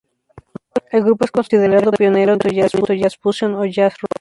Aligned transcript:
El 0.89 1.03
grupo 1.03 1.25
es 1.25 1.31
considerado 1.31 1.91
pionero 1.91 2.35
del 2.35 2.39
movimiento 2.55 2.91
jazz 2.91 3.15
fusión 3.17 3.53
o 3.53 3.65
Jazz 3.65 3.93
Rock. 4.01 4.09